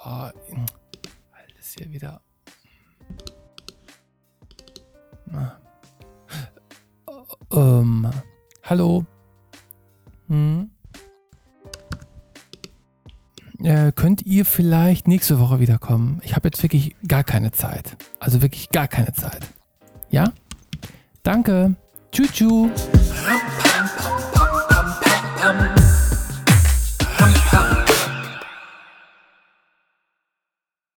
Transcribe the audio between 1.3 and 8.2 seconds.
halt hier wieder. Äh, ähm,